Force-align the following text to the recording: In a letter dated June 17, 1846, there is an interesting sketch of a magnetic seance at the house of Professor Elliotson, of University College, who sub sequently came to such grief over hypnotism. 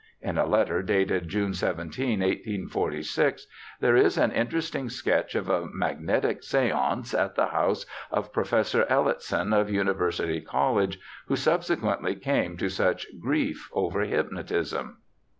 In 0.19 0.35
a 0.39 0.47
letter 0.47 0.81
dated 0.81 1.27
June 1.29 1.53
17, 1.53 2.21
1846, 2.21 3.45
there 3.81 3.95
is 3.95 4.17
an 4.17 4.31
interesting 4.31 4.89
sketch 4.89 5.35
of 5.35 5.47
a 5.47 5.67
magnetic 5.71 6.41
seance 6.41 7.13
at 7.13 7.35
the 7.35 7.45
house 7.49 7.85
of 8.09 8.33
Professor 8.33 8.83
Elliotson, 8.89 9.53
of 9.53 9.69
University 9.69 10.41
College, 10.41 10.99
who 11.27 11.35
sub 11.35 11.61
sequently 11.61 12.19
came 12.19 12.57
to 12.57 12.67
such 12.67 13.05
grief 13.21 13.69
over 13.73 14.01
hypnotism. 14.01 14.97